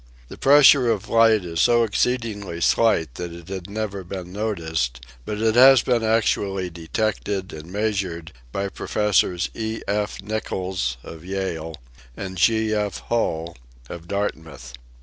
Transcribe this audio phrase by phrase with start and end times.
[0.29, 5.39] The pressure of light is so exceedingl)/ slight that it had never been noticed, but
[5.39, 9.83] it has been actually detected and measured by Professors E.
[9.87, 10.19] F.
[10.19, 11.75] Nichols of Yale
[12.17, 12.73] and G.
[12.73, 12.97] F.
[13.09, 13.55] Hull
[13.89, 14.73] of Dartmouth.